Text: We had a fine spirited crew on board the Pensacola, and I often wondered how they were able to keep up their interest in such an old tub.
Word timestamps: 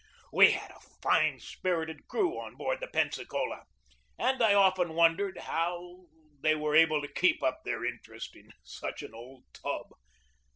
We 0.33 0.49
had 0.53 0.71
a 0.71 0.79
fine 1.03 1.39
spirited 1.39 2.07
crew 2.07 2.35
on 2.39 2.55
board 2.55 2.79
the 2.81 2.87
Pensacola, 2.87 3.65
and 4.17 4.41
I 4.41 4.55
often 4.55 4.95
wondered 4.95 5.37
how 5.37 6.07
they 6.41 6.55
were 6.55 6.75
able 6.75 7.03
to 7.03 7.07
keep 7.07 7.43
up 7.43 7.61
their 7.63 7.85
interest 7.85 8.35
in 8.35 8.49
such 8.63 9.03
an 9.03 9.13
old 9.13 9.43
tub. 9.53 9.89